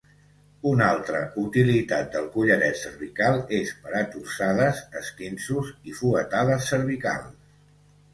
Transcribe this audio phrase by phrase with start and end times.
[0.67, 7.53] Una altra utilitat del collaret cervical es per a torçades, esquinços i fuetades cervicals.